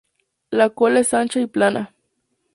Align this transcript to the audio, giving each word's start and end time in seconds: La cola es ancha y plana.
La 0.49 0.71
cola 0.71 1.01
es 1.01 1.13
ancha 1.13 1.39
y 1.39 1.45
plana. 1.45 1.93